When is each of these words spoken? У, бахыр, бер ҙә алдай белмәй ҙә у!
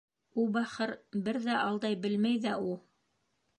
У, 0.43 0.45
бахыр, 0.55 0.93
бер 1.27 1.39
ҙә 1.45 1.59
алдай 1.67 2.01
белмәй 2.07 2.43
ҙә 2.49 2.57
у! 2.73 2.75